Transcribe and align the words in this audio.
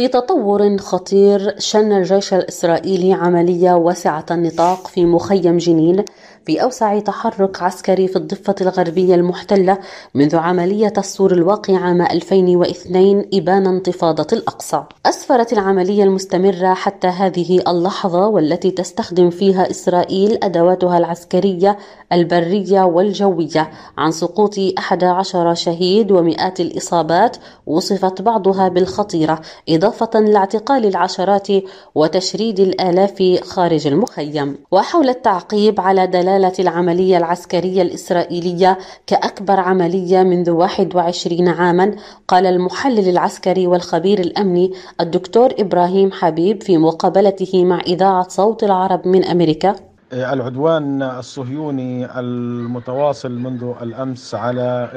في 0.00 0.08
تطور 0.08 0.78
خطير 0.78 1.54
شن 1.58 1.92
الجيش 1.92 2.34
الإسرائيلي 2.34 3.12
عملية 3.12 3.72
واسعة 3.72 4.26
النطاق 4.30 4.86
في 4.86 5.04
مخيم 5.04 5.56
جنين 5.56 6.04
في 6.50 6.62
أوسع 6.62 6.98
تحرك 6.98 7.62
عسكري 7.62 8.08
في 8.08 8.16
الضفة 8.16 8.54
الغربية 8.60 9.14
المحتلة 9.14 9.78
منذ 10.14 10.36
عملية 10.36 10.92
السور 10.98 11.32
الواقع 11.32 11.78
عام 11.78 12.02
2002 12.02 13.28
إبان 13.34 13.66
انتفاضة 13.66 14.26
الأقصى. 14.32 14.84
أسفرت 15.06 15.52
العملية 15.52 16.04
المستمرة 16.04 16.74
حتى 16.74 17.06
هذه 17.06 17.62
اللحظة 17.68 18.26
والتي 18.26 18.70
تستخدم 18.70 19.30
فيها 19.30 19.70
إسرائيل 19.70 20.38
أدواتها 20.42 20.98
العسكرية 20.98 21.78
البرية 22.12 22.82
والجوية 22.82 23.70
عن 23.98 24.10
سقوط 24.10 24.54
11 24.78 25.54
شهيد 25.54 26.12
ومئات 26.12 26.60
الإصابات 26.60 27.36
وصفت 27.66 28.22
بعضها 28.22 28.68
بالخطيرة 28.68 29.40
إضافة 29.68 30.20
لاعتقال 30.20 30.86
العشرات 30.86 31.48
وتشريد 31.94 32.60
الآلاف 32.60 33.40
خارج 33.42 33.86
المخيم. 33.86 34.56
وحول 34.70 35.08
التعقيب 35.08 35.80
على 35.80 36.06
دلالة 36.06 36.39
دلالة 36.40 36.54
العملية 36.58 37.16
العسكرية 37.16 37.82
الإسرائيلية 37.82 38.78
كأكبر 39.06 39.60
عملية 39.60 40.22
منذ 40.22 40.50
21 40.50 41.48
عاما 41.48 41.96
قال 42.28 42.46
المحلل 42.46 43.08
العسكري 43.08 43.66
والخبير 43.66 44.18
الأمني 44.20 44.72
الدكتور 45.00 45.50
إبراهيم 45.58 46.12
حبيب 46.12 46.62
في 46.62 46.78
مقابلته 46.78 47.64
مع 47.64 47.80
إذاعة 47.80 48.28
صوت 48.28 48.64
العرب 48.64 49.08
من 49.08 49.24
أمريكا. 49.24 49.74
العدوان 50.12 51.02
الصهيوني 51.02 52.18
المتواصل 52.20 53.32
منذ 53.32 53.72
الأمس 53.82 54.34
على 54.34 54.90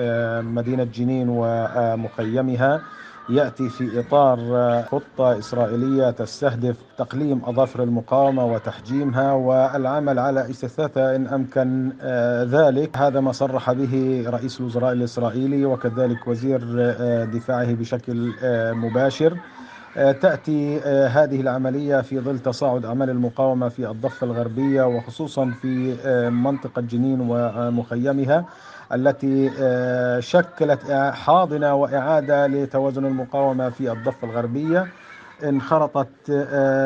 مدينة 0.46 0.84
جنين 0.84 1.28
ومخيمها 1.30 2.82
يأتي 3.30 3.70
في 3.70 4.00
إطار 4.00 4.38
خطة 4.91 5.40
إسرائيلية 5.40 6.12
تستهدف 6.12 6.76
تقليم 6.98 7.41
أظافر 7.45 7.84
المقاومة 7.84 8.45
وتحجيمها 8.45 9.31
والعمل 9.31 10.20
على 10.20 10.50
استثاثها 10.50 11.16
إن 11.16 11.28
أمكن 11.28 11.92
ذلك. 12.50 12.98
هذا 12.98 13.20
ما 13.20 13.31
صرح 13.31 13.72
به 13.72 14.23
رئيس 14.28 14.59
الوزراء 14.59 14.92
الإسرائيلي 14.92 15.66
وكذلك 15.66 16.28
وزير 16.28 16.59
دفاعه 17.23 17.73
بشكل 17.73 18.33
مباشر. 18.75 19.38
تأتي 19.95 20.80
هذه 21.08 21.42
العملية 21.42 22.02
في 22.02 22.20
ظل 22.20 22.39
تصاعد 22.39 22.86
أعمال 22.86 23.09
المقاومة 23.09 23.70
في 23.70 23.89
الضفة 23.89 24.26
الغربية 24.26 24.83
وخصوصا 24.83 25.53
في 25.61 25.95
منطقة 26.30 26.81
جنين 26.81 27.22
ومخيمها. 27.22 28.45
التي 28.95 29.49
شكلت 30.22 30.91
حاضنة 31.13 31.75
وإعادة 31.75 32.47
لتوازن 32.47 33.05
المقاومة 33.05 33.69
في 33.69 33.91
الضفة 33.91 34.27
الغربية. 34.27 34.88
انخرطت 35.44 36.31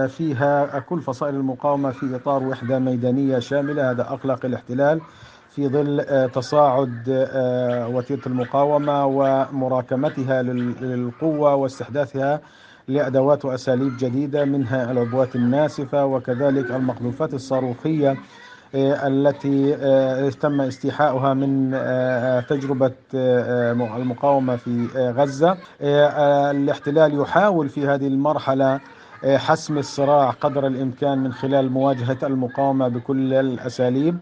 فيها 0.09 0.79
كل 0.79 1.01
فصائل 1.01 1.35
المقاومة 1.35 1.91
في 1.91 2.15
إطار 2.15 2.43
وحدة 2.43 2.79
ميدانية 2.79 3.39
شاملة. 3.39 3.91
هذا 3.91 4.01
أقلق 4.01 4.45
الاحتلال 4.45 5.01
في 5.49 5.67
ظل 5.67 6.29
تصاعد 6.33 7.09
وتيرة 7.93 8.21
المقاومة 8.27 9.05
ومراكمتها 9.05 10.41
للقوة 10.41 11.55
واستحداثها 11.55 12.41
لأدوات 12.87 13.45
وأساليب 13.45 13.97
جديدة 13.97 14.45
منها 14.45 14.91
العبوات 14.91 15.35
الناسفة 15.35 16.05
وكذلك 16.05 16.71
المقذوفات 16.71 17.33
الصاروخية. 17.33 18.17
التي 18.75 19.73
تم 20.31 20.61
استيحاؤها 20.61 21.33
من 21.33 21.71
تجربة 22.49 22.91
المقاومة 23.97 24.55
في 24.55 24.87
غزة. 25.17 25.57
الاحتلال 26.51 27.21
يحاول 27.21 27.69
في 27.69 27.87
هذه 27.87 28.07
المرحلة 28.07 28.79
حسم 29.25 29.77
الصراع 29.77 30.29
قدر 30.29 30.67
الإمكان 30.67 31.17
من 31.17 31.33
خلال 31.33 31.71
مواجهة 31.71 32.17
المقاومة 32.23 32.87
بكل 32.87 33.33
الأساليب. 33.33 34.17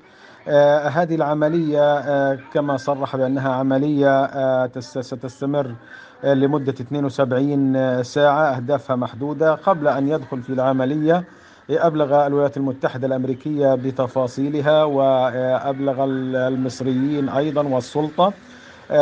هذه 0.88 1.16
العملية 1.16 2.36
كما 2.36 2.78
صرح 2.78 3.16
بأنها 3.16 3.54
عملية 3.54 4.68
ستستمر 4.80 5.76
لمدة 6.24 6.72
72 6.72 8.04
ساعة 8.04 8.56
أهدافها 8.56 8.96
محدودة. 8.96 9.56
قبل 9.56 9.88
أن 9.88 10.08
يدخل 10.08 10.42
في 10.42 10.50
العملية 10.50 11.24
أبلغ 11.70 12.28
الولايات 12.28 12.58
المتحدة 12.58 13.08
الأمريكية 13.08 13.76
بتفاصيلها 13.76 14.84
وأبلغ 14.84 16.04
المصريين 16.48 17.30
أيضا 17.30 17.64
والسلطة 17.64 18.34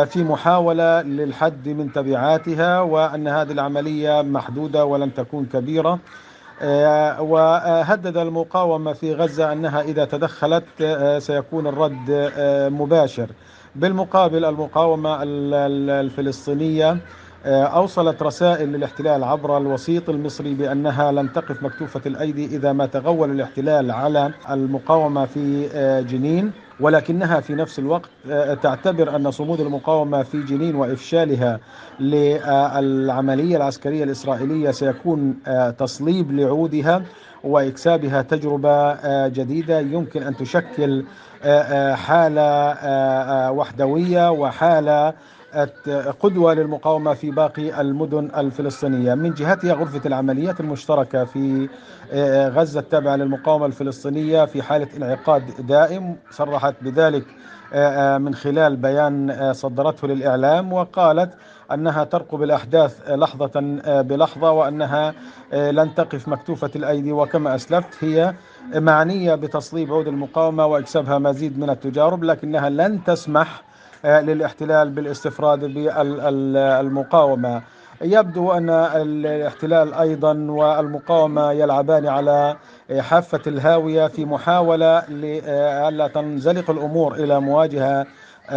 في 0.06 0.24
محاولة 0.24 1.02
للحد 1.02 1.70
من 1.70 1.94
تبعاتها 1.94 2.82
وأن 2.82 3.28
هذه 3.28 3.52
العملية 3.52 4.22
محدودة 4.22 4.86
ولن 4.86 5.14
تكون 5.14 5.46
كبيرة 5.54 6.00
وهدد 7.20 8.18
المقاومة 8.18 8.94
في 8.94 9.14
غزة 9.14 9.52
أنها 9.54 9.82
إذا 9.82 10.06
تدخلت 10.06 10.64
سيكون 11.18 11.68
الرد 11.68 12.32
مباشر. 12.72 13.28
بالمقابل 13.76 14.46
المقاومة 14.46 15.18
الفلسطينية 15.24 16.98
أوصلت 17.46 18.24
رسائل 18.24 18.70
للاحتلال 18.70 19.24
عبر 19.24 19.58
الوسيط 19.58 20.10
المصري 20.10 20.54
بأنها 20.54 21.12
لن 21.12 21.34
تقف 21.34 21.64
مكتوفة 21.64 22.02
الأيدي 22.06 22.46
إذا 22.46 22.74
ما 22.74 22.86
تغول 22.86 23.32
الاحتلال 23.32 23.92
على 23.92 24.32
المقاومة 24.50 25.26
في 25.26 25.70
جنين 26.10 26.52
ولكنها 26.80 27.40
في 27.40 27.56
نفس 27.56 27.80
الوقت 27.80 28.10
تعتبر 28.62 29.16
أن 29.16 29.32
صمود 29.32 29.60
المقاومة 29.60 30.24
في 30.24 30.44
جنين 30.44 30.76
وإفشالها 30.76 31.60
للعملية 32.00 33.58
العسكرية 33.58 34.04
الإسرائيلية 34.04 34.72
سيكون 34.72 35.36
تصليب 35.78 36.32
لعودها 36.32 37.04
وإكسابها 37.44 38.22
تجربة 38.22 38.98
جديدة. 39.28 39.80
يمكن 39.80 40.24
أن 40.24 40.36
تشكل 40.36 41.06
حالة 41.94 43.52
وحدوية 43.52 44.32
وحالة 44.32 45.14
قدوة 46.20 46.54
للمقاومة 46.54 47.14
في 47.14 47.32
باقي 47.32 47.82
المدن 47.82 48.32
الفلسطينية. 48.38 49.16
من 49.16 49.34
جهتها 49.34 49.74
غرفة 49.74 50.02
العمليات 50.06 50.60
المشتركة 50.60 51.24
في 51.26 51.70
غزة 52.56 52.80
التابعة 52.80 53.16
للمقاومة 53.16 53.66
الفلسطينية 53.66 54.46
في 54.46 54.62
حالة 54.62 54.88
انعقاد 54.98 55.68
دائم. 55.68 56.16
صرحت 56.32 56.76
بذلك 56.82 57.26
من 58.22 58.36
خلال 58.36 58.76
بيان 58.76 59.50
صدرته 59.54 60.08
للإعلام 60.08 60.74
وقالت 60.74 61.34
أنها 61.72 62.04
ترقب 62.04 62.44
الأحداث 62.44 63.10
لحظة 63.10 63.52
بلحظة 64.02 64.52
وأنها 64.52 65.14
لن 65.54 65.96
تقف 65.96 66.28
مكتوفة 66.28 66.72
الأيدي. 66.76 67.12
وكما 67.12 67.56
أسلفت 67.56 68.04
هي 68.04 68.34
معنية 68.76 69.36
بتصليب 69.36 69.94
عود 69.94 70.08
المقاومة 70.08 70.66
وإكسابها 70.66 71.18
مزيد 71.18 71.60
من 71.60 71.70
التجارب 71.70 72.24
لكنها 72.24 72.70
لن 72.70 73.04
تسمح 73.04 73.64
للاحتلال 74.06 74.90
بالاستفراد 74.90 75.60
بالمقاومة. 75.60 77.62
يبدو 78.02 78.52
أن 78.52 78.70
الاحتلال 78.70 79.94
أيضا 79.94 80.34
والمقاومة 80.34 81.52
يلعبان 81.52 82.08
على 82.08 82.56
حافة 83.00 83.42
الهاوية 83.48 84.08
في 84.08 84.26
محاولة 84.26 85.04
لألا 85.10 86.08
تنزلق 86.08 86.70
الأمور 86.70 87.16
إلى 87.16 87.40
مواجهة 87.40 88.06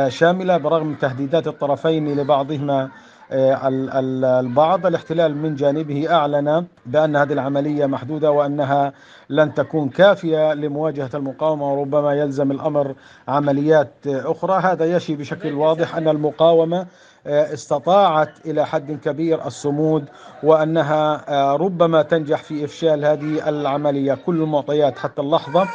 شاملة 0.09 0.57
برغم 0.57 0.95
تهديدات 0.95 1.47
الطرفين 1.47 2.21
لبعضهما. 2.21 2.89
البعض 3.33 4.87
الاحتلال 4.87 5.37
من 5.37 5.55
جانبه 5.55 6.15
أعلن 6.15 6.67
بأن 6.87 7.17
هذه 7.17 7.33
العملية 7.33 7.87
محدودة 7.87 8.31
وأنها 8.31 8.93
لن 9.31 9.55
تكون 9.55 9.89
كافية 9.89 10.55
لمواجهة 10.55 11.11
المقاومة 11.15 11.73
وربما 11.73 12.15
يلزم 12.15 12.51
الأمر 12.51 12.95
عمليات 13.29 13.91
أخرى. 14.07 14.61
هذا 14.63 14.97
يشي 14.97 15.17
بشكل 15.17 15.53
واضح 15.53 15.97
أن 15.97 16.09
المقاومة 16.09 16.87
استطاعت 17.27 18.31
إلى 18.47 18.67
حد 18.67 18.93
كبير 19.05 19.47
الصمود 19.47 20.05
وأنها 20.43 21.25
ربما 21.57 22.03
تنجح 22.03 22.43
في 22.43 22.65
إفشال 22.65 23.05
هذه 23.05 23.49
العملية. 23.49 24.15
كل 24.27 24.43
المعطيات 24.43 24.99
حتى 24.99 25.21
اللحظة 25.23 25.69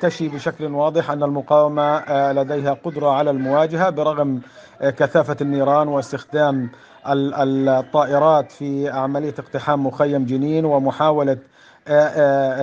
تشي 0.00 0.28
بشكل 0.28 0.64
واضح 0.64 1.10
أن 1.10 1.22
المقاومة 1.22 2.02
لديها 2.32 2.72
قدرة 2.84 3.10
على 3.10 3.30
المواجهة 3.30 3.90
برغم 3.90 4.40
كثافة 4.82 5.36
النيران 5.40 5.88
واستخدام 5.88 6.70
الطائرات 7.08 8.52
في 8.52 8.88
عملية 8.88 9.34
اقتحام 9.38 9.86
مخيم 9.86 10.24
جنين 10.24 10.64
ومحاولة 10.64 11.38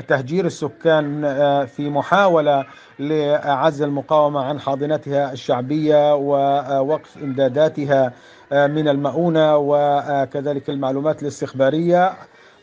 تهجير 0.07 0.45
السكان 0.45 1.21
في 1.65 1.89
محاولة 1.89 2.65
لعزل 2.99 3.85
المقاومة 3.85 4.43
عن 4.43 4.59
حاضنتها 4.59 5.31
الشعبية 5.31 6.15
ووقف 6.15 7.17
إمداداتها 7.23 8.13
من 8.51 8.87
المؤونة 8.87 9.57
وكذلك 9.57 10.69
المعلومات 10.69 11.21
الاستخبارية. 11.21 12.13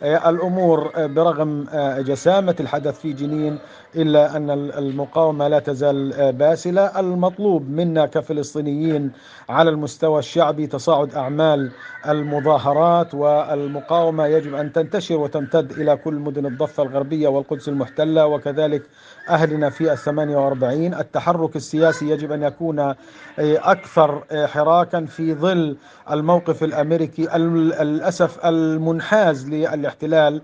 الأمور 0.02 0.90
برغم 0.96 1.66
جسامة 1.98 2.54
الحدث 2.60 3.00
في 3.00 3.12
جنين 3.12 3.58
إلا 3.96 4.36
أن 4.36 4.50
المقاومة 4.50 5.48
لا 5.48 5.58
تزال 5.58 6.32
باسلة. 6.32 7.00
المطلوب 7.00 7.70
منا 7.70 8.06
كفلسطينيين 8.06 9.12
على 9.48 9.70
المستوى 9.70 10.18
الشعبي 10.18 10.66
تصاعد 10.66 11.14
أعمال 11.14 11.70
المظاهرات 12.08 13.14
والمقاومة 13.14 14.26
يجب 14.26 14.54
أن 14.54 14.72
تنتشر 14.72 15.16
وتمتد 15.16 15.70
إلى 15.72 15.96
كل 15.96 16.14
مدن 16.14 16.46
الضفة 16.46 16.82
الغربية 16.82 17.28
والقدس 17.28 17.68
المحتلة. 17.68 18.26
وكذلك 18.26 18.82
أهلنا 19.28 19.70
في 19.70 19.92
الثمانية 19.92 20.36
وأربعين 20.36 20.94
التحرك 20.94 21.56
السياسي 21.56 22.10
يجب 22.10 22.32
أن 22.32 22.42
يكون 22.42 22.94
أكثر 23.38 24.22
حراكا 24.46 25.04
في 25.04 25.34
ظل 25.34 25.76
الموقف 26.10 26.64
الأمريكي 26.64 27.28
للأسف 27.36 28.46
المنحاز 28.46 29.48
للاحتلال 29.90 30.42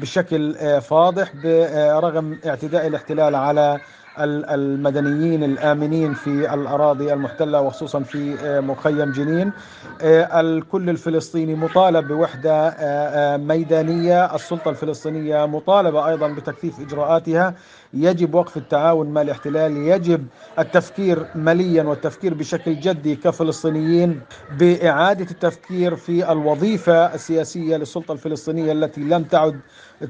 بشكل 0.00 0.54
فاضح 0.80 1.32
برغم 1.44 2.38
اعتداء 2.46 2.86
الاحتلال 2.86 3.34
على 3.34 3.80
المدنيين 4.18 5.44
الآمنين 5.44 6.14
في 6.14 6.54
الأراضي 6.54 7.12
المحتلة 7.12 7.60
وخصوصا 7.60 8.00
في 8.02 8.36
مخيم 8.66 9.12
جنين. 9.12 9.52
الكل 10.02 10.90
الفلسطيني 10.90 11.54
مطالب 11.54 12.08
بوحدة 12.08 12.76
ميدانية. 13.36 14.34
السلطة 14.34 14.70
الفلسطينية 14.70 15.46
مطالبة 15.46 16.08
أيضا 16.08 16.28
بتكثيف 16.28 16.80
إجراءاتها. 16.80 17.54
يجب 17.94 18.34
وقف 18.34 18.56
التعاون 18.56 19.06
مع 19.10 19.22
الاحتلال. 19.22 19.76
يجب 19.76 20.26
التفكير 20.58 21.26
مليا 21.34 21.82
والتفكير 21.82 22.34
بشكل 22.34 22.80
جدي 22.80 23.16
كفلسطينيين 23.16 24.20
بإعادة 24.58 25.30
التفكير 25.30 25.96
في 25.96 26.32
الوظيفة 26.32 27.14
السياسية 27.14 27.76
للسلطة 27.76 28.12
الفلسطينية 28.12 28.72
التي 28.72 29.00
لم 29.00 29.22
تعد 29.22 29.60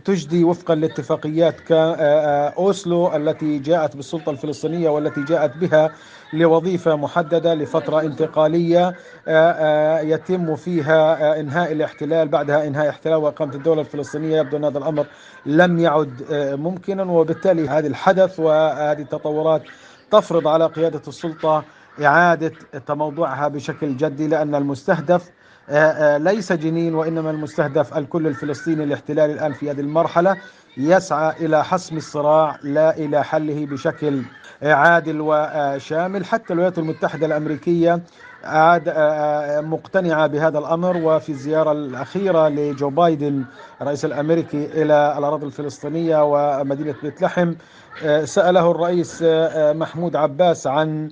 تجدي 0.05 0.45
وفقا 0.45 0.75
لاتفاقيات 0.75 1.57
أوسلو 1.71 3.17
التي 3.17 3.59
جاءت 3.59 3.96
بالسلطة 3.97 4.31
الفلسطينية 4.31 4.89
والتي 4.89 5.23
جاءت 5.23 5.57
بها 5.57 5.91
لوظيفة 6.33 6.97
محددة 6.97 7.55
لفترة 7.55 8.01
انتقالية 8.01 8.95
يتم 10.15 10.57
فيها 10.57 11.41
إنهاء 11.41 11.73
الاحتلال 11.73 12.29
بعدها 12.29 12.67
إنهاء 12.67 12.89
احتلال 12.89 13.17
وإقامة 13.17 13.55
الدولة 13.55 13.81
الفلسطينية. 13.81 14.39
يبدو 14.41 14.57
أن 14.57 14.65
هذا 14.65 14.79
الأمر 14.79 15.07
لم 15.47 15.79
يعد 15.79 16.27
ممكنا 16.59 17.03
وبالتالي 17.03 17.69
هذه 17.69 17.87
الحدث 17.87 18.41
وهذه 18.41 19.03
التطورات 19.03 19.63
تفرض 20.11 20.49
على 20.49 20.67
قيادة 20.67 21.03
السلطة 21.09 21.65
إعادة 22.05 22.53
تموضعها 22.87 23.49
بشكل 23.49 23.97
جدي 23.97 24.27
لأن 24.29 24.55
المستهدف 24.55 25.31
ليس 26.17 26.53
جنين 26.53 26.95
وإنما 26.95 27.31
المستهدف 27.31 27.97
الكل 27.97 28.27
الفلسطيني 28.27 28.85
الاحتلال 28.85 29.31
الآن 29.31 29.53
في 29.53 29.71
هذه 29.71 29.81
المرحلة 29.81 30.37
يسعى 30.77 31.47
إلى 31.47 31.65
حسم 31.65 31.97
الصراع 31.97 32.59
لا 32.63 32.97
إلى 32.97 33.25
حله 33.25 33.67
بشكل 33.67 34.23
عادل 34.63 35.17
وشامل. 35.21 36.25
حتى 36.25 36.53
الولايات 36.53 36.79
المتحدة 36.79 37.27
الأمريكية 37.27 38.01
عاد 38.45 38.93
مقتنعة 39.65 40.27
بهذا 40.27 40.59
الأمر. 40.59 40.97
وفي 40.97 41.29
الزيارة 41.29 41.73
الأخيرة 41.73 42.49
لجو 42.49 42.91
بايدن 42.91 43.45
الرئيس 43.83 44.05
الأمريكي 44.05 44.67
إلى 44.83 45.15
الأراضي 45.19 45.47
الفلسطينية 45.47 46.25
ومدينة 46.25 46.95
بيت 47.03 47.23
لحم 47.23 47.55
سأله 48.25 48.71
الرئيس 48.71 49.25
محمود 49.77 50.17
عباس 50.17 50.67
عن 50.67 51.11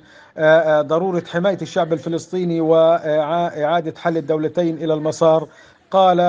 ضرورة 0.81 1.23
حماية 1.33 1.59
الشعب 1.63 1.93
الفلسطيني 1.93 2.61
وإعادة 2.61 3.95
حل 4.01 4.17
الدولتين 4.17 4.77
إلى 4.77 4.95
المسار. 4.95 5.49
قال 5.91 6.21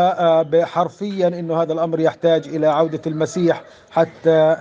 حرفيا 0.65 1.27
أن 1.27 1.51
هذا 1.51 1.73
الأمر 1.73 1.99
يحتاج 1.99 2.47
إلى 2.47 2.67
عودة 2.67 3.01
المسيح 3.07 3.63
حتى 3.91 4.55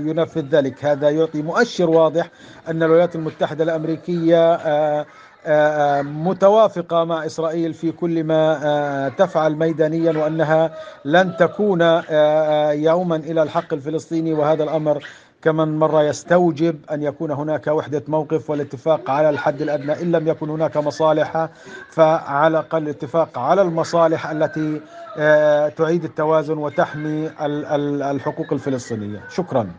ينفذ 0.00 0.44
ذلك. 0.50 0.84
هذا 0.84 1.10
يعطي 1.10 1.42
مؤشر 1.42 1.90
واضح 1.90 2.30
أن 2.68 2.82
الولايات 2.82 3.16
المتحدة 3.16 3.64
الأمريكية 3.64 4.56
متوافقة 6.02 7.04
مع 7.04 7.26
إسرائيل 7.26 7.74
في 7.74 7.92
كل 7.92 8.24
ما 8.24 9.12
تفعل 9.18 9.56
ميدانيا 9.56 10.18
وأنها 10.18 10.70
لن 11.04 11.36
تكون 11.36 11.80
يوما 12.84 13.16
إلى 13.16 13.42
الحق 13.42 13.72
الفلسطيني 13.72 14.32
وهذا 14.32 14.64
الأمر 14.64 15.04
كمن 15.42 15.78
مرة 15.78 16.02
يستوجب 16.02 16.78
أن 16.90 17.02
يكون 17.02 17.30
هناك 17.30 17.66
وحدة 17.66 18.02
موقف 18.08 18.50
والاتفاق 18.50 19.10
على 19.10 19.30
الحد 19.30 19.62
الأدنى. 19.62 20.02
إن 20.02 20.12
لم 20.12 20.28
يكن 20.28 20.50
هناك 20.50 20.76
مصالح 20.76 21.48
فعلى 21.90 22.48
الأقل 22.58 22.82
الاتفاق 22.82 23.38
على 23.38 23.62
المصالح 23.62 24.30
التي 24.30 24.80
تعيد 25.76 26.04
التوازن 26.04 26.58
وتحمي 26.58 27.30
الحقوق 28.10 28.52
الفلسطينية. 28.52 29.20
شكرا. 29.28 29.70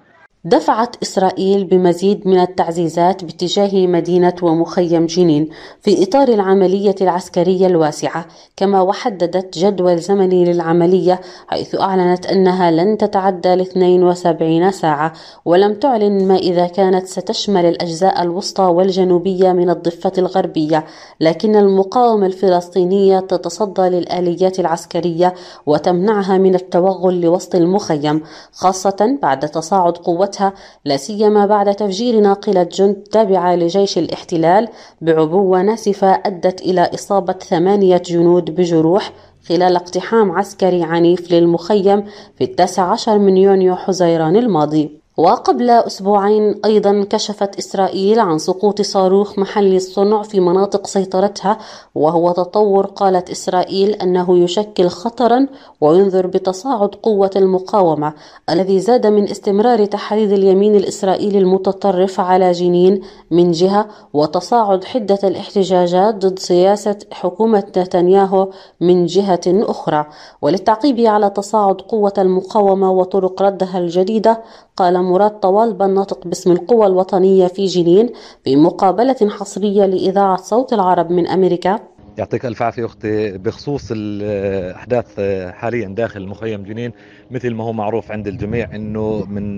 دفعت 0.44 0.96
إسرائيل 1.04 1.64
بمزيد 1.64 2.28
من 2.28 2.40
التعزيزات 2.40 3.24
باتجاه 3.24 3.88
مدينة 3.88 4.34
ومخيم 4.42 5.06
جنين 5.06 5.50
في 5.82 6.04
إطار 6.04 6.28
العملية 6.28 6.96
العسكرية 7.02 7.68
الواسعة 7.68 8.26
كما 8.58 8.82
وحددت 8.82 9.58
جدول 9.58 10.00
زمني 10.00 10.46
للعملية 10.46 11.22
حيث 11.48 11.76
أعلنت 11.76 12.26
أنها 12.26 12.72
لن 12.72 12.98
تتعدى 12.98 13.56
ل 13.56 13.62
72 13.62 14.72
ساعة 14.72 15.14
ولم 15.46 15.74
تعلن 15.74 16.28
ما 16.28 16.36
إذا 16.36 16.68
كانت 16.68 17.08
ستشمل 17.08 17.66
الأجزاء 17.66 18.22
الوسطى 18.22 18.64
والجنوبية 18.64 19.52
من 19.52 19.70
الضفة 19.70 20.12
الغربية 20.18 20.86
لكن 21.20 21.56
المقاومة 21.56 22.26
الفلسطينية 22.26 23.20
تتصدى 23.20 23.82
للآليات 23.82 24.60
العسكرية 24.60 25.34
وتمنعها 25.66 26.38
من 26.38 26.56
التوغل 26.56 27.22
لوسط 27.22 27.56
المخيم 27.56 28.24
خاصة 28.52 29.18
بعد 29.22 29.50
تصاعد 29.50 29.98
قوتها 29.98 30.27
قوتها 30.28 30.54
لا 30.86 30.98
سيما 30.98 31.46
بعد 31.46 31.76
تفجير 31.76 32.20
ناقلة 32.20 32.64
جند 32.64 32.96
تابعة 32.96 33.56
لجيش 33.56 33.98
الاحتلال 33.98 34.68
بعبوة 35.02 35.62
ناسفة 35.62 36.22
أدت 36.26 36.62
إلى 36.62 36.90
إصابة 36.94 37.34
ثمانية 37.34 37.98
جنود 37.98 38.56
بجروح 38.56 39.12
خلال 39.50 39.76
اقتحام 39.76 40.32
عسكري 40.32 40.84
عنيف 40.84 41.32
للمخيم 41.32 42.04
في 42.38 42.44
التاسع 42.44 42.92
عشر 42.92 43.20
من 43.20 43.38
يونيو 43.38 43.76
حزيران 43.76 44.36
الماضي. 44.36 45.07
وقبل 45.18 45.70
أسبوعين 45.70 46.56
أيضا 46.66 47.06
كشفت 47.10 47.58
إسرائيل 47.58 48.20
عن 48.20 48.38
سقوط 48.38 48.82
صاروخ 48.82 49.40
محلي 49.40 49.78
الصنع 49.78 50.22
في 50.22 50.40
مناطق 50.40 50.88
سيطرتها 50.88 51.58
وهو 51.96 52.32
تطور 52.32 52.86
قالت 52.86 53.30
إسرائيل 53.30 53.90
أنه 53.90 54.38
يشكل 54.38 54.88
خطرا 54.88 55.48
وينذر 55.82 56.28
بتصاعد 56.28 56.96
قوة 56.96 57.30
المقاومة 57.36 58.14
الذي 58.50 58.80
زاد 58.80 59.08
من 59.08 59.24
استمرار 59.24 59.86
تحريض 59.86 60.32
اليمين 60.32 60.76
الإسرائيلي 60.76 61.40
المتطرف 61.40 62.20
على 62.20 62.52
جنين 62.52 63.02
من 63.32 63.52
جهة 63.52 63.88
وتصاعد 64.14 64.84
حدة 64.84 65.20
الاحتجاجات 65.24 66.16
ضد 66.26 66.40
سياسة 66.40 67.00
حكومة 67.12 67.64
نتنياهو 67.78 68.50
من 68.82 69.06
جهة 69.06 69.42
أخرى. 69.48 70.06
وللتعقيب 70.42 71.00
على 71.00 71.30
تصاعد 71.30 71.82
قوة 71.82 72.14
المقاومة 72.18 72.92
وطرق 72.92 73.42
ردها 73.42 73.78
الجديدة 73.80 74.44
قال 74.78 75.07
مراد 75.08 75.40
طوالب 75.40 75.82
الناطق 75.82 76.28
باسم 76.28 76.52
القوى 76.52 76.86
الوطنية 76.88 77.48
في 77.48 77.66
جنين 77.66 78.10
في 78.44 78.56
مقابلة 78.56 79.16
حصرية 79.30 79.86
لإذاعة 79.86 80.38
صوت 80.38 80.74
العرب 80.74 81.12
من 81.12 81.28
أمريكا. 81.28 81.80
يعطيك 82.18 82.46
ألف 82.46 82.62
عافية 82.62 82.86
أختي. 82.86 83.38
بخصوص 83.38 83.88
الاحداث 83.92 85.20
حاليا 85.52 85.88
داخل 85.88 86.28
مخيم 86.28 86.64
جنين 86.64 86.92
مثل 87.32 87.54
ما 87.54 87.64
هو 87.64 87.74
معروف 87.74 88.12
عند 88.12 88.28
الجميع 88.28 88.76
إنه 88.76 89.26
من 89.30 89.58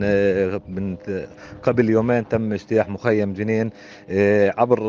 من 0.75 0.97
قبل 1.63 1.89
يومين 1.89 2.27
تم 2.27 2.53
اجتياح 2.53 2.89
مخيم 2.89 3.33
جنين 3.33 3.69
عبر 4.57 4.79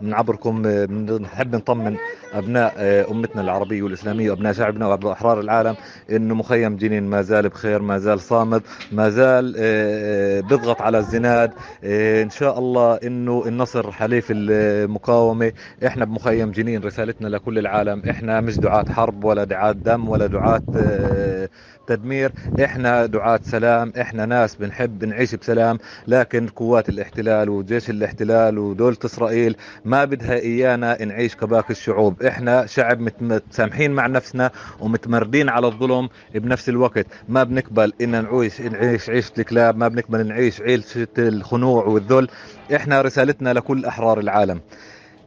من 0.00 0.14
عبركم 0.14 0.62
بنحب 0.86 1.56
نطمن 1.56 1.96
أبناء 2.34 2.72
أمتنا 3.10 3.42
العربية 3.42 3.82
والإسلامية 3.82 4.30
وأبناء 4.30 4.52
شعبنا 4.52 4.86
وأبناء 4.86 5.12
أحرار 5.12 5.40
العالم 5.40 5.76
إنه 6.10 6.34
مخيم 6.34 6.76
جنين 6.76 7.02
ما 7.02 7.22
زال 7.22 7.48
بخير 7.48 7.82
ما 7.82 7.98
زال 7.98 8.20
صامد 8.20 8.62
ما 8.92 9.08
زال 9.08 9.52
بيضغط 10.42 10.80
على 10.82 10.98
الزناد. 10.98 11.52
إن 11.84 12.30
شاء 12.30 12.58
الله 12.58 12.94
إنه 12.94 13.44
النصر 13.46 13.92
حليف 13.92 14.26
المقاومة. 14.30 15.52
إحنا 15.86 16.04
بمخيم 16.04 16.50
جنين 16.50 16.82
رسالتنا 16.82 17.28
لكل 17.28 17.58
العالم. 17.58 18.02
إحنا 18.10 18.40
مش 18.40 18.58
دعاة 18.58 18.84
حرب 18.84 19.24
ولا 19.24 19.44
دعاة 19.44 19.72
دم 19.72 20.08
ولا 20.08 20.26
دعاة 20.26 20.62
تدمير. 21.86 22.32
إحنا 22.64 23.06
دعاة 23.06 23.40
سلام 23.42 23.92
إحنا 24.00 24.26
ناس 24.26 24.56
بنحب 24.56 25.04
نعيش 25.04 25.34
بسلام. 25.34 25.78
لكن 26.06 26.46
قوات 26.46 26.88
الاحتلال 26.88 27.48
وجيش 27.48 27.90
الاحتلال 27.90 28.58
ودولة 28.58 28.96
إسرائيل 29.04 29.56
ما 29.84 30.04
بدها 30.04 30.34
إيانا 30.34 31.04
نعيش 31.04 31.36
كباقي 31.36 31.70
الشعوب. 31.70 32.22
إحنا 32.22 32.66
شعب 32.66 33.00
متسامحين 33.20 33.90
مع 33.90 34.06
نفسنا 34.06 34.50
ومتمردين 34.80 35.48
على 35.48 35.66
الظلم 35.66 36.08
بنفس 36.34 36.68
الوقت. 36.68 37.06
ما 37.28 37.44
بنقبل 37.44 37.92
إن 38.00 38.24
نعيش 38.24 38.60
نعيش 38.60 39.10
عيشة 39.10 39.32
الكلاب 39.38 39.76
ما 39.76 39.88
بنقبل 39.88 40.26
نعيش 40.26 40.60
عيشة 40.60 41.08
الخنوع 41.18 41.84
والذل. 41.84 42.28
إحنا 42.76 43.02
رسالتنا 43.02 43.52
لكل 43.52 43.84
أحرار 43.84 44.20
العالم. 44.20 44.60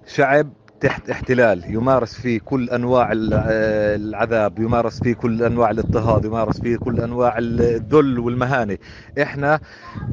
شعب 0.08 0.50
تحت 0.82 1.10
احتلال 1.10 1.64
يمارس 1.74 2.16
فيه 2.16 2.40
كل 2.46 2.70
أنواع 2.70 3.10
العذاب 3.14 4.60
يمارس 4.60 5.04
فيه 5.04 5.14
كل 5.14 5.44
أنواع 5.44 5.72
الاضطهاد 5.72 6.26
يمارس 6.26 6.60
فيه 6.62 6.78
كل 6.78 7.00
أنواع 7.00 7.38
الذل 7.38 8.20
والمهانة. 8.20 8.78
إحنا 9.22 9.60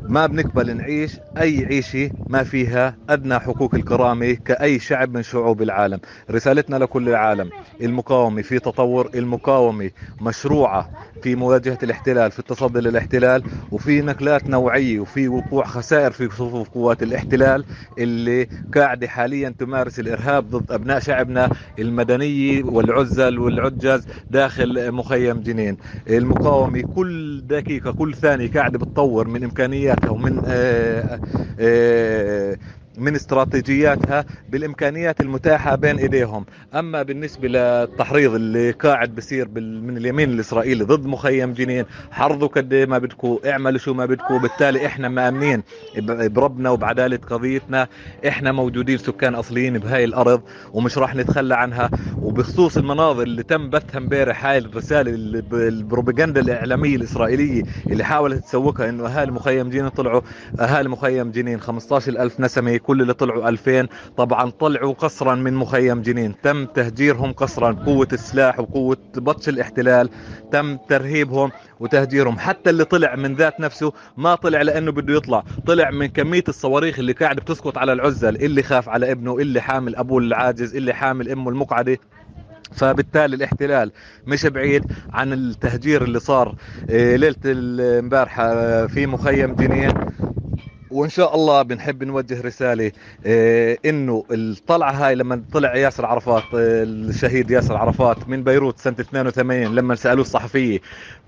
ما 0.03 0.27
بنقبل 0.27 0.77
نعيش 0.77 1.17
أي 1.39 1.65
عيشة 1.67 2.11
ما 2.29 2.43
فيها 2.43 2.97
أدنى 3.11 3.39
حقوق 3.39 3.75
الكرامة 3.75 4.33
كأي 4.33 4.79
شعب 4.79 5.15
من 5.15 5.23
شعوب 5.23 5.63
العالم. 5.63 6.01
رسالتنا 6.31 6.77
لكل 6.77 7.09
العالم 7.09 7.51
المقاومة 7.81 8.43
في 8.43 8.59
تطور 8.59 9.11
المقاومة 9.15 9.91
مشروعة 10.21 10.91
في 11.23 11.35
مواجهة 11.35 11.79
الاحتلال 11.83 12.31
في 12.31 12.39
التصدي 12.39 12.81
للاحتلال 12.81 13.43
وفي 13.73 14.03
نقلات 14.03 14.49
نوعية 14.49 15.01
وفي 15.01 15.29
وقوع 15.29 15.65
خسائر 15.65 16.11
في 16.11 16.25
صفوف 16.29 16.69
قوات 16.69 17.03
الاحتلال 17.03 17.65
اللي 17.99 18.49
قاعدة 18.75 19.09
حاليا 19.09 19.55
تمارس 19.59 20.01
الإرهاب 20.01 20.54
ضد 20.59 20.73
أبناء 20.73 20.99
شعبنا 21.01 21.51
المدنيه 21.79 22.63
والعزل 22.65 23.39
والعجز 23.39 24.07
داخل 24.31 24.93
مخيم 24.93 25.41
جنين. 25.41 25.77
المقاومة 26.11 26.81
كل 26.83 27.41
دقيقة 27.47 27.93
كل 27.93 28.15
ثانية 28.15 28.51
قاعدة 28.53 28.79
بتطور 28.79 29.29
من 29.29 29.45
إمكانياتها 29.45 30.11
ومن 30.11 30.43
آآ 30.47 31.21
آآ 31.61 32.57
من 32.99 33.15
استراتيجياتها 33.15 34.25
بالإمكانيات 34.49 35.21
المتاحة 35.21 35.75
بين 35.77 35.99
إيديهم. 35.99 36.45
أما 36.75 37.03
بالنسبة 37.03 37.49
للتحريض 37.49 38.35
اللي 38.35 38.71
قاعد 38.71 39.15
بصير 39.15 39.49
من 39.59 39.97
اليمين 39.97 40.31
الإسرائيلي 40.31 40.85
ضد 40.85 41.07
مخيم 41.07 41.53
جنين 41.53 41.85
حرضوا 42.11 42.49
قد 42.49 42.75
ما 42.75 42.99
بدكم 42.99 43.39
اعملوا 43.47 43.79
شو 43.79 43.95
ما 43.95 44.07
بدكم 44.07 44.39
بالتالي 44.39 44.87
إحنا 44.87 45.09
مأمنين 45.09 45.63
بربنا 46.09 46.71
وبعداله 46.71 47.17
قضيتنا 47.17 47.89
إحنا 48.29 48.53
موجودين 48.53 48.99
سكان 48.99 49.35
أصليين 49.35 49.79
بهاي 49.79 50.05
الأرض 50.05 50.43
ومش 50.73 50.99
راح 50.99 51.15
نتخلى 51.15 51.55
عنها. 51.55 51.91
وبخصوص 52.19 52.77
المناظر 52.77 53.23
اللي 53.23 53.43
تم 53.43 53.71
بثها 53.71 53.99
امبارح 53.99 54.47
هاي 54.47 54.59
الرسالة 54.59 55.11
البروباغندا 55.53 56.41
الإعلامية 56.41 56.97
الإسرائيلية 56.97 57.63
اللي 57.91 58.05
حاولت 58.05 58.45
تسوقها 58.45 58.89
إنه 58.89 59.07
أهالي 59.07 59.33
مخيم 59.33 59.71
جنين 59.71 59.89
طلعوا 59.89 60.21
أهالي 60.61 60.89
مخيم 60.89 61.31
جنين 61.31 61.61
15000 61.61 62.41
نسمة 62.41 62.71
كل 62.87 63.03
اللي 63.03 63.15
طلعوا 63.15 63.49
2000 63.49 63.89
طبعا 64.17 64.51
طلعوا 64.51 64.93
قصرا 64.93 65.35
من 65.35 65.55
مخيم 65.55 66.03
جنين. 66.03 66.35
تم 66.43 66.65
تهجيرهم 66.67 67.33
قصرا. 67.33 67.73
قوة 67.73 68.09
السلاح 68.13 68.61
وقوة 68.61 68.97
بطش 69.17 69.49
الاحتلال. 69.49 70.11
تم 70.53 70.77
ترهيبهم 70.77 71.51
وتهجيرهم. 71.81 72.39
حتى 72.39 72.71
اللي 72.71 72.85
طلع 72.85 73.17
من 73.17 73.35
ذات 73.35 73.61
نفسه 73.61 73.93
ما 74.17 74.35
طلع 74.35 74.63
لأنه 74.63 74.93
بده 74.93 75.15
يطلع. 75.15 75.45
طلع 75.67 75.91
من 75.91 76.07
كمية 76.07 76.45
الصواريخ 76.49 76.99
اللي 76.99 77.13
قاعد 77.13 77.37
بتسقط 77.37 77.79
على 77.79 77.93
العزل. 77.93 78.37
اللي 78.37 78.63
خاف 78.63 78.89
على 78.89 79.13
ابنه. 79.13 79.39
اللي 79.39 79.61
حامل 79.61 79.97
أبوه 79.97 80.19
العاجز. 80.19 80.77
اللي 80.77 80.95
حامل 80.95 81.29
أمه 81.29 81.51
المقعدة. 81.51 81.99
فبالتالي 82.73 83.37
الاحتلال 83.37 83.93
مش 84.27 84.47
بعيد 84.47 84.85
عن 85.13 85.33
التهجير 85.33 86.05
اللي 86.05 86.21
صار 86.21 86.55
ليلة 86.89 87.37
امبارحة 87.99 88.47
في 88.87 89.07
مخيم 89.07 89.55
جنين. 89.55 89.93
وإن 90.91 91.09
شاء 91.11 91.35
الله 91.35 91.63
بنحب 91.63 92.05
نوجه 92.05 92.41
رسالة 92.43 92.93
إيه 93.27 93.79
إنه 93.85 94.25
الطلعة 94.31 94.91
هاي 94.93 95.15
لما 95.15 95.43
طلع 95.53 95.77
ياسر 95.77 96.07
عرفات 96.07 96.43
الشهيد 96.55 97.51
ياسر 97.51 97.77
عرفات 97.77 98.29
من 98.29 98.45
بيروت 98.45 98.79
سنة 98.79 98.97
82 99.01 99.75
لما 99.75 99.95
سألوه 99.95 100.23
الصحفية 100.25 100.79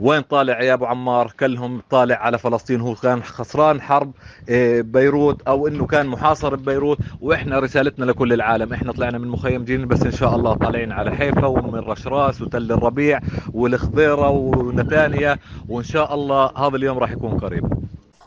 وين 0.01 0.21
طالع 0.21 0.63
يا 0.63 0.75
ابو 0.75 0.85
عمار 0.87 1.33
كلهم 1.41 1.83
طالع 1.91 2.17
على 2.17 2.39
فلسطين 2.39 2.81
هو 2.81 2.95
كان 2.95 3.23
خسران 3.23 3.81
حرب 3.81 4.13
إيه 4.49 4.83
بيروت 4.83 5.43
أو 5.49 5.69
إنه 5.69 5.87
كان 5.87 6.07
محاصر 6.07 6.57
ببيروت 6.57 6.99
وإحنا 7.21 7.59
رسالتنا 7.59 8.05
لكل 8.05 8.33
العالم 8.33 8.73
إحنا 8.73 8.93
طلعنا 8.93 9.19
من 9.19 9.29
مخيم 9.29 9.65
جنين 9.65 9.89
بس 9.89 10.03
إن 10.03 10.13
شاء 10.13 10.37
الله 10.37 10.55
طالعين 10.55 10.93
على 10.93 11.11
حيفا 11.17 11.47
ومن 11.47 11.79
رشراس 11.79 12.43
وتل 12.43 12.73
الربيع 12.73 13.21
والخضيرة 13.55 14.29
ونتانيا 14.29 15.39
وإن 15.69 15.85
شاء 15.85 16.15
الله 16.15 16.51
هذا 16.57 16.77
اليوم 16.77 16.99
راح 16.99 17.11
يكون 17.11 17.39
قريب. 17.39 17.86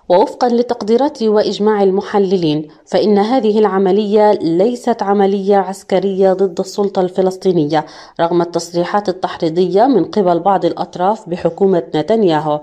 ووفقا 0.10 0.48
لتقديرات 0.50 1.24
وإجماع 1.24 1.84
المحللين 1.84 2.68
فإن 2.86 3.18
هذه 3.18 3.60
العملية 3.60 4.32
ليست 4.32 5.04
عملية 5.04 5.58
عسكرية 5.58 6.34
ضد 6.34 6.60
السلطة 6.60 7.02
الفلسطينية 7.02 7.86
رغم 8.20 8.42
التصريحات 8.42 9.10
التحريضية 9.10 9.86
من 9.86 10.06
قبل 10.06 10.40
بعض 10.40 10.66
الأطراف 10.66 11.30
بحكومة 11.30 11.84
نتنياهو. 11.96 12.62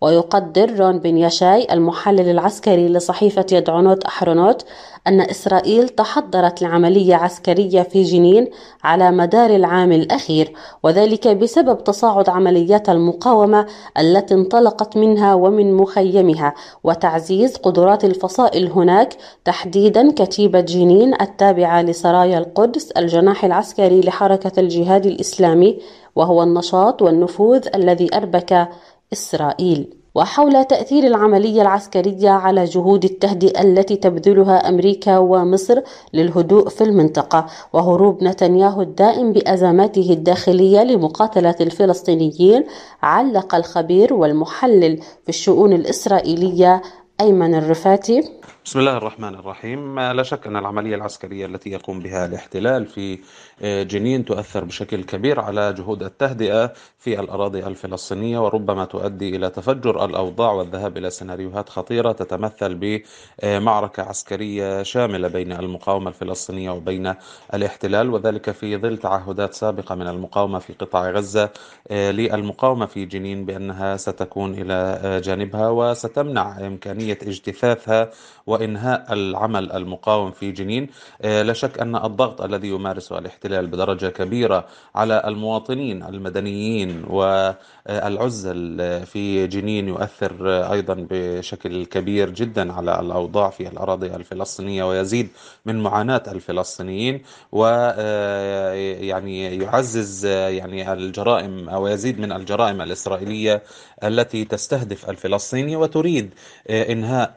ويقدر 0.00 0.80
رون 0.80 0.98
بن 0.98 1.18
يشاي 1.18 1.66
المحلل 1.72 2.30
العسكري 2.30 2.88
لصحيفة 2.88 3.46
يدعونوت 3.52 4.04
أحرونوت 4.04 4.64
أن 5.06 5.20
إسرائيل 5.20 5.88
تحضرت 5.88 6.62
لعملية 6.62 7.14
عسكرية 7.14 7.82
في 7.82 8.02
جنين 8.02 8.48
على 8.84 9.10
مدار 9.10 9.50
العام 9.50 9.92
الأخير 9.92 10.52
وذلك 10.82 11.28
بسبب 11.28 11.84
تصاعد 11.84 12.28
عمليات 12.28 12.88
المقاومة 12.88 13.66
التي 13.98 14.34
انطلقت 14.34 14.96
منها 14.96 15.34
ومن 15.34 15.74
مخيمها 15.74 16.54
وتعزيز 16.84 17.56
قدرات 17.56 18.04
الفصائل 18.04 18.70
هناك 18.70 19.16
تحديدا 19.44 20.12
كتيبة 20.12 20.60
جنين 20.60 21.14
التابعة 21.20 21.82
لسرايا 21.82 22.38
القدس 22.38 22.90
الجناح 22.90 23.44
العسكري 23.44 24.00
لحركة 24.00 24.60
الجهاد 24.60 25.06
الإسلامي 25.06 25.78
وهو 26.16 26.42
النشاط 26.42 27.02
والنفوذ 27.02 27.68
الذي 27.74 28.16
أربك 28.16 28.68
إسرائيل 29.12 29.94
وحول 30.14 30.64
تأثير 30.64 31.04
العملية 31.04 31.62
العسكرية 31.62 32.30
على 32.30 32.64
جهود 32.64 33.04
التهدئة 33.04 33.62
التي 33.62 33.96
تبذلها 33.96 34.68
أمريكا 34.68 35.18
ومصر 35.18 35.80
للهدوء 36.14 36.68
في 36.68 36.84
المنطقة 36.84 37.46
وهروب 37.72 38.24
نتنياهو 38.24 38.82
الدائم 38.82 39.32
بأزماته 39.32 40.12
الداخلية 40.12 40.82
لمقاتلة 40.82 41.54
الفلسطينيين 41.60 42.64
علق 43.02 43.54
الخبير 43.54 44.14
والمحلل 44.14 44.96
في 45.22 45.28
الشؤون 45.28 45.72
الإسرائيلية 45.72 46.82
أيمن 47.20 47.54
الرفاتي. 47.54 48.22
بسم 48.64 48.78
الله 48.78 48.96
الرحمن 48.96 49.34
الرحيم. 49.34 50.00
لا 50.00 50.22
شك 50.22 50.46
أن 50.46 50.56
العملية 50.56 50.94
العسكرية 50.94 51.46
التي 51.46 51.70
يقوم 51.70 52.00
بها 52.00 52.26
الاحتلال 52.26 52.86
في 52.86 53.18
جنين 53.62 54.24
تؤثر 54.24 54.64
بشكل 54.64 55.04
كبير 55.04 55.40
على 55.40 55.72
جهود 55.72 56.02
التهدئة 56.02 56.72
في 56.98 57.20
الأراضي 57.20 57.66
الفلسطينية 57.66 58.38
وربما 58.38 58.84
تؤدي 58.84 59.36
إلى 59.36 59.50
تفجر 59.50 60.04
الأوضاع 60.04 60.52
والذهاب 60.52 60.96
إلى 60.96 61.10
سيناريوهات 61.10 61.68
خطيرة 61.68 62.12
تتمثل 62.12 63.00
بمعركة 63.42 64.02
عسكرية 64.02 64.82
شاملة 64.82 65.28
بين 65.28 65.52
المقاومة 65.52 66.08
الفلسطينية 66.08 66.70
وبين 66.70 67.14
الاحتلال 67.54 68.10
وذلك 68.10 68.50
في 68.50 68.76
ظل 68.76 68.98
تعهدات 68.98 69.54
سابقة 69.54 69.94
من 69.94 70.06
المقاومة 70.06 70.58
في 70.58 70.72
قطاع 70.72 71.10
غزة 71.10 71.50
للمقاومة 71.90 72.86
في 72.86 73.04
جنين 73.04 73.44
بأنها 73.44 73.96
ستكون 73.96 74.54
إلى 74.54 75.20
جانبها 75.24 75.68
وستمنع 75.68 76.66
إمكانية 76.66 77.07
اجتثاثها 77.12 78.10
وإنهاء 78.46 79.12
العمل 79.12 79.72
المقاوم 79.72 80.30
في 80.30 80.52
جنين. 80.52 80.86
لا 81.24 81.52
شك 81.52 81.80
أن 81.80 81.96
الضغط 81.96 82.42
الذي 82.42 82.68
يمارسه 82.68 83.18
الاحتلال 83.18 83.66
بدرجة 83.66 84.06
كبيرة 84.06 84.66
على 84.94 85.22
المواطنين 85.26 86.02
المدنيين 86.02 87.04
والعزل 87.10 88.78
في 89.06 89.46
جنين 89.46 89.88
يؤثر 89.88 90.48
أيضا 90.72 91.06
بشكل 91.10 91.84
كبير 91.84 92.30
جدا 92.30 92.72
على 92.72 93.00
الأوضاع 93.00 93.50
في 93.50 93.68
الأراضي 93.68 94.06
الفلسطينية 94.06 94.84
ويزيد 94.88 95.28
من 95.66 95.82
معاناة 95.82 96.22
الفلسطينيين 96.28 97.22
ويعني 97.52 99.56
يعزز 99.56 100.26
يعني 100.26 100.92
الجرائم 100.92 101.68
أو 101.68 101.86
يزيد 101.86 102.20
من 102.20 102.32
الجرائم 102.32 102.80
الإسرائيلية 102.82 103.62
التي 104.04 104.44
تستهدف 104.44 105.10
الفلسطيني 105.10 105.76
وتريد 105.76 106.34
إنهاء 106.70 107.34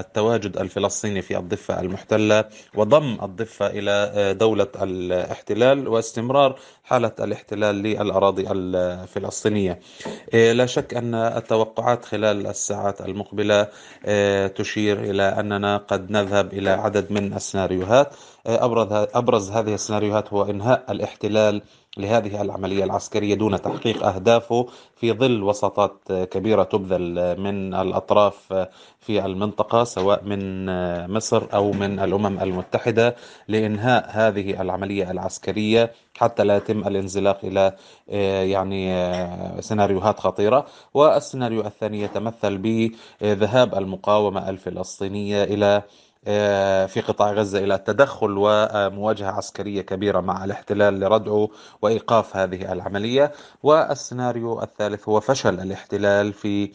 التواجد 0.00 0.56
الفلسطيني 0.56 1.22
في 1.22 1.36
الضفة 1.38 1.80
المحتلة 1.80 2.44
وضم 2.74 3.18
الضفة 3.22 3.66
إلى 3.66 4.34
دولة 4.38 4.68
الاحتلال 4.82 5.88
واستمرار 5.88 6.58
حالة 6.84 7.12
الاحتلال 7.20 7.74
للأراضي 7.74 8.44
الفلسطينية. 8.50 9.80
لا 10.32 10.66
شك 10.66 10.94
أن 10.94 11.14
التوقعات 11.14 12.04
خلال 12.04 12.46
الساعات 12.46 13.00
المقبلة 13.00 13.68
تشير 14.46 15.00
إلى 15.00 15.22
أننا 15.22 15.76
قد 15.76 16.10
نذهب 16.10 16.52
إلى 16.52 16.70
عدد 16.70 17.12
من 17.12 17.34
السيناريوهات. 17.34 18.14
أبرز, 18.46 19.06
أبرز 19.14 19.50
هذه 19.50 19.74
السيناريوهات 19.74 20.32
هو 20.32 20.42
إنهاء 20.42 20.84
الاحتلال 20.92 21.62
لهذه 21.96 22.42
العملية 22.42 22.84
العسكرية 22.84 23.34
دون 23.34 23.62
تحقيق 23.62 24.06
أهدافه 24.06 24.66
في 24.96 25.12
ظل 25.12 25.42
وساطات 25.42 26.12
كبيرة 26.12 26.62
تبذل 26.62 27.40
من 27.40 27.74
الأطراف 27.74 28.66
في 29.00 29.24
المنطقة 29.26 29.84
سواء 29.84 30.24
من 30.24 30.66
مصر 31.10 31.42
أو 31.54 31.72
من 31.72 31.98
الأمم 32.00 32.40
المتحدة 32.40 33.16
لإنهاء 33.48 34.06
هذه 34.10 34.60
العملية 34.62 35.10
العسكرية 35.10 35.92
حتى 36.18 36.44
لا 36.44 36.56
يتم 36.56 36.78
الانزلاق 36.88 37.38
إلى 37.44 37.72
يعني 38.50 38.82
سيناريوهات 39.62 40.20
خطيرة. 40.20 40.66
والسيناريو 40.94 41.60
الثاني 41.60 42.02
يتمثل 42.02 42.58
بذهاب 42.58 43.74
المقاومة 43.74 44.48
الفلسطينية 44.50 45.44
إلى 45.44 45.82
في 46.86 47.02
قطاع 47.08 47.32
غزة 47.32 47.58
إلى 47.58 47.74
التدخل 47.74 48.34
ومواجهة 48.38 49.30
عسكرية 49.30 49.82
كبيرة 49.82 50.20
مع 50.20 50.44
الاحتلال 50.44 51.00
لردعه 51.00 51.48
وإيقاف 51.82 52.36
هذه 52.36 52.72
العملية. 52.72 53.32
والسيناريو 53.62 54.62
الثالث 54.62 55.08
هو 55.08 55.20
فشل 55.20 55.60
الاحتلال 55.60 56.32
في 56.32 56.72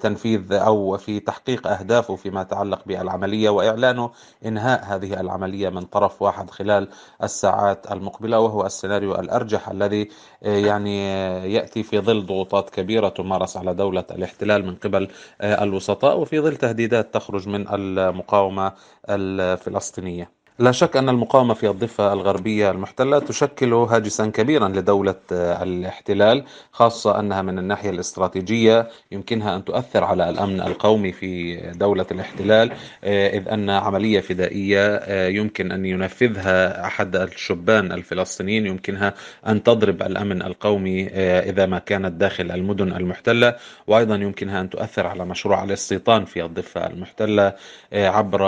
تنفيذ 0.00 0.52
أو 0.52 0.96
في 0.98 1.20
تحقيق 1.20 1.66
أهدافه 1.66 2.16
فيما 2.16 2.42
يتعلق 2.42 2.82
بالعملية 2.86 3.50
وإعلانه 3.50 4.10
إنهاء 4.46 4.84
هذه 4.84 5.20
العملية 5.20 5.68
من 5.68 5.82
طرف 5.82 6.22
واحد 6.22 6.50
خلال 6.50 6.88
الساعات 7.22 7.92
المقبلة 7.92 8.40
وهو 8.40 8.66
السيناريو 8.66 9.14
الأرجح 9.14 9.68
الذي 9.68 10.08
يعني 10.42 11.08
يأتي 11.54 11.82
في 11.82 12.00
ظل 12.00 12.26
ضغوطات 12.26 12.70
كبيرة 12.70 13.08
تمارس 13.08 13.56
على 13.56 13.74
دولة 13.74 14.04
الاحتلال 14.10 14.66
من 14.66 14.74
قبل 14.74 15.08
الوسطاء 15.42 16.18
وفي 16.20 16.40
ظل 16.40 16.56
تهديدات 16.56 17.14
تخرج 17.14 17.48
من 17.48 17.68
المقاومة 17.68 18.72
الفلسطينية. 19.08 20.41
لا 20.58 20.72
شك 20.72 20.96
أن 20.96 21.08
المقاومة 21.08 21.54
في 21.54 21.68
الضفة 21.70 22.12
الغربية 22.12 22.70
المحتلة 22.70 23.18
تشكل 23.18 23.72
هاجسا 23.74 24.26
كبيرا 24.26 24.68
لدولة 24.68 25.14
الاحتلال 25.32 26.44
خاصة 26.72 27.20
أنها 27.20 27.42
من 27.42 27.58
الناحية 27.58 27.90
الاستراتيجية 27.90 28.88
يمكنها 29.12 29.56
أن 29.56 29.64
تؤثر 29.64 30.04
على 30.04 30.28
الأمن 30.30 30.60
القومي 30.60 31.12
في 31.12 31.56
دولة 31.74 32.06
الاحتلال 32.10 32.72
إذ 33.04 33.48
أن 33.48 33.70
عملية 33.70 34.20
فدائية 34.20 35.00
يمكن 35.26 35.72
أن 35.72 35.86
ينفذها 35.86 36.84
أحد 36.86 37.16
الشبان 37.16 37.92
الفلسطينيين 37.92 38.66
يمكنها 38.66 39.14
أن 39.46 39.62
تضرب 39.62 40.02
الأمن 40.02 40.42
القومي 40.42 41.06
إذا 41.38 41.66
ما 41.66 41.78
كانت 41.78 42.12
داخل 42.12 42.50
المدن 42.50 42.92
المحتلة 42.92 43.54
وأيضا 43.86 44.14
يمكنها 44.14 44.60
أن 44.60 44.70
تؤثر 44.70 45.06
على 45.06 45.24
مشروع 45.24 45.64
الاستيطان 45.64 46.24
في 46.24 46.44
الضفة 46.44 46.86
المحتلة 46.86 47.52
عبر 47.92 48.42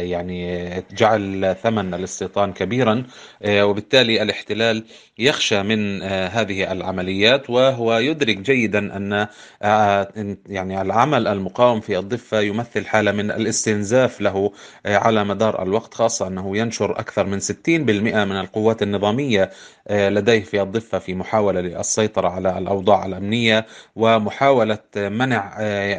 يعني 0.00 0.70
جعل 0.92 1.13
ثمن 1.62 1.94
الاستيطان 1.94 2.52
كبيرا 2.52 3.04
آه، 3.42 3.66
وبالتالي 3.66 4.22
الاحتلال 4.22 4.84
يخشى 5.18 5.62
من 5.62 6.02
آه، 6.02 6.28
هذه 6.28 6.72
العمليات 6.72 7.50
وهو 7.50 7.98
يدرك 7.98 8.36
جيدا 8.36 8.96
أن 8.96 9.26
آه، 9.62 10.08
يعني 10.46 10.80
العمل 10.82 11.26
المقاوم 11.28 11.80
في 11.80 11.98
الضفة 11.98 12.40
يمثل 12.40 12.86
حالة 12.86 13.12
من 13.12 13.30
الاستنزاف 13.30 14.20
له 14.20 14.52
على 14.86 15.24
مدار 15.24 15.62
الوقت 15.62 15.94
خاصة 15.94 16.26
أنه 16.28 16.56
ينشر 16.56 16.98
أكثر 16.98 17.26
من 17.26 17.40
60% 17.40 18.24
من 18.24 18.40
القوات 18.40 18.82
النظامية 18.82 19.50
لديه 19.90 20.40
في 20.40 20.62
الضفة 20.62 20.98
في 20.98 21.14
محاولة 21.14 21.60
للسيطرة 21.60 22.28
على 22.28 22.58
الأوضاع 22.58 23.06
الأمنية 23.06 23.66
ومحاولة 23.96 24.78
منع 24.96 25.56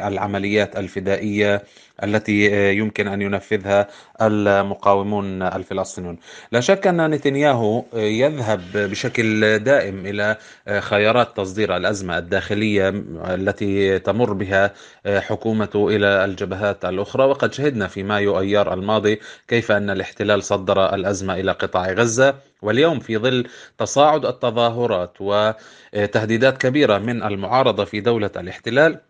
العمليات 0.08 0.76
الفدائية. 0.76 1.62
التي 2.04 2.72
يمكن 2.76 3.08
أن 3.08 3.22
ينفذها 3.22 3.88
المقاومون 4.22 5.42
الفلسطينيون. 5.42 6.18
لا 6.52 6.60
شك 6.60 6.86
أن 6.86 7.10
نتنياهو 7.10 7.84
يذهب 7.94 8.60
بشكل 8.74 9.58
دائم 9.58 10.06
إلى 10.06 10.36
خيارات 10.80 11.36
تصدير 11.36 11.76
الأزمة 11.76 12.18
الداخلية 12.18 12.88
التي 13.24 13.98
تمر 13.98 14.32
بها 14.32 14.72
حكومته 15.06 15.88
إلى 15.88 16.24
الجبهات 16.24 16.84
الأخرى. 16.84 17.24
وقد 17.24 17.52
شهدنا 17.52 17.86
في 17.86 18.02
مايو 18.02 18.40
أيار 18.40 18.74
الماضي 18.74 19.20
كيف 19.48 19.72
أن 19.72 19.90
الاحتلال 19.90 20.42
صدر 20.42 20.94
الأزمة 20.94 21.34
إلى 21.34 21.52
قطاع 21.52 21.92
غزة. 21.92 22.34
واليوم 22.62 23.00
في 23.00 23.18
ظل 23.18 23.46
تصاعد 23.78 24.26
التظاهرات 24.26 25.12
وتهديدات 25.20 26.58
كبيرة 26.58 26.98
من 26.98 27.22
المعارضة 27.22 27.84
في 27.84 28.00
دولة 28.00 28.30
الاحتلال 28.36 29.00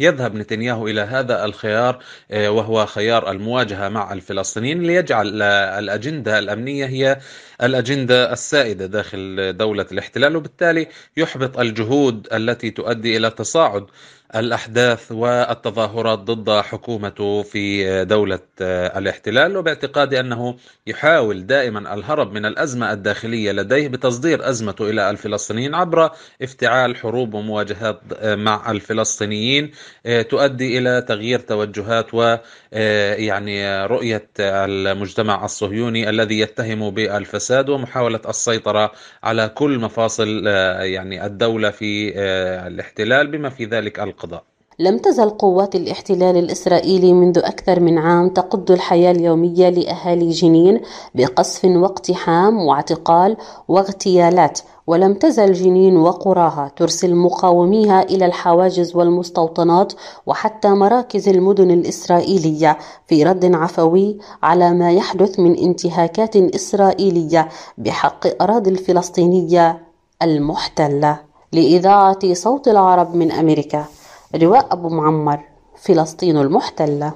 يذهب 0.00 0.34
نتنياهو 0.34 0.88
إلى 0.88 1.00
هذا 1.00 1.44
الخيار 1.44 1.98
آه، 2.30 2.50
وهو 2.50 2.86
خيار 2.86 3.30
المواجهة 3.30 3.88
مع 3.88 4.12
الفلسطينيين 4.12 4.82
ليجعل 4.82 5.42
الأجندة 5.42 6.38
الأمنية 6.38 6.86
هي 6.86 7.18
الأجندة 7.62 8.32
السائدة 8.32 8.86
داخل 8.86 9.52
دولة 9.56 9.86
الاحتلال 9.92 10.36
وبالتالي 10.36 10.86
يحبط 11.16 11.58
الجهود 11.58 12.28
التي 12.32 12.70
تؤدي 12.70 13.16
إلى 13.16 13.30
تصاعد 13.30 13.86
الأحداث 14.36 15.12
والتظاهرات 15.12 16.18
ضد 16.18 16.60
حكومته 16.60 17.42
في 17.42 18.04
دولة 18.04 18.38
الاحتلال. 18.60 19.56
وباعتقادي 19.56 20.20
أنه 20.20 20.56
يحاول 20.86 21.46
دائما 21.46 21.94
الهرب 21.94 22.32
من 22.32 22.46
الأزمة 22.46 22.92
الداخلية 22.92 23.52
لديه 23.52 23.88
بتصدير 23.88 24.48
أزمته 24.48 24.90
إلى 24.90 25.10
الفلسطينيين 25.10 25.74
عبر 25.74 26.10
افتعال 26.42 26.96
حروب 26.96 27.34
ومواجهات 27.34 28.00
مع 28.24 28.70
الفلسطينيين 28.70 29.70
تؤدي 30.28 30.78
إلى 30.78 31.02
تغيير 31.08 31.38
توجهات 31.40 32.06
ويعني 32.14 33.86
رؤية 33.86 34.28
المجتمع 34.40 35.44
الصهيوني 35.44 36.10
الذي 36.10 36.38
يتهم 36.40 36.90
بالفساد 36.90 37.49
ومحاولة 37.70 38.20
السيطرة 38.28 38.92
على 39.22 39.48
كل 39.48 39.78
مفاصل 39.78 40.46
يعني 40.80 41.26
الدولة 41.26 41.70
في 41.70 42.18
الاحتلال 42.66 43.26
بما 43.26 43.50
في 43.50 43.64
ذلك 43.64 44.00
القضاء. 44.00 44.49
لم 44.80 44.98
تزل 44.98 45.30
قوات 45.30 45.74
الاحتلال 45.76 46.36
الإسرائيلي 46.36 47.12
منذ 47.12 47.38
أكثر 47.38 47.80
من 47.80 47.98
عام 47.98 48.28
تقض 48.28 48.70
الحياة 48.70 49.10
اليومية 49.10 49.68
لأهالي 49.68 50.30
جنين 50.30 50.80
بقصف 51.14 51.64
واقتحام 51.64 52.58
واعتقال 52.58 53.36
واغتيالات 53.68 54.60
ولم 54.86 55.14
تزل 55.14 55.52
جنين 55.52 55.96
وقراها 55.96 56.72
ترسل 56.76 57.14
مقاوميها 57.14 58.02
إلى 58.02 58.26
الحواجز 58.26 58.96
والمستوطنات 58.96 59.92
وحتى 60.26 60.68
مراكز 60.68 61.28
المدن 61.28 61.70
الإسرائيلية 61.70 62.78
في 63.06 63.24
رد 63.24 63.54
عفوي 63.54 64.18
على 64.42 64.72
ما 64.72 64.92
يحدث 64.92 65.40
من 65.40 65.58
انتهاكات 65.58 66.36
إسرائيلية 66.36 67.48
بحق 67.78 68.42
أراضي 68.42 68.70
الفلسطينية 68.70 69.78
المحتلة. 70.22 71.20
لإذاعة 71.52 72.34
صوت 72.34 72.68
العرب 72.68 73.14
من 73.14 73.32
أمريكا. 73.32 73.84
رواء 74.34 74.72
أبو 74.72 74.88
معمر 74.88 75.40
فلسطين 75.76 76.36
المحتلة. 76.36 77.12